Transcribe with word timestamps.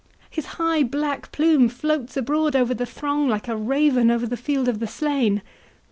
—His 0.31 0.47
high 0.57 0.81
black 0.81 1.31
plume 1.31 1.69
floats 1.69 2.17
abroad 2.17 2.55
over 2.55 2.73
the 2.73 2.87
throng, 2.87 3.29
like 3.29 3.47
a 3.47 3.55
raven 3.55 4.09
over 4.09 4.25
the 4.25 4.35
field 4.35 4.67
of 4.67 4.79
the 4.79 4.87
slain. 4.87 5.43